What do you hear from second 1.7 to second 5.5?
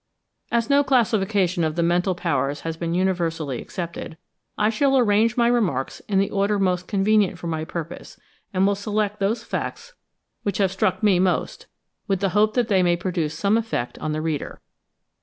the mental powers has been universally accepted, I shall arrange my